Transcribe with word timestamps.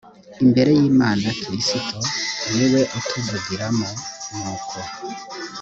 imbere 0.43 0.71
y 0.79 0.83
imana 0.91 1.27
kristo 1.41 1.79
ni 2.55 2.65
we 2.71 2.81
utuvugiramo 2.99 3.87
nuko 4.37 4.77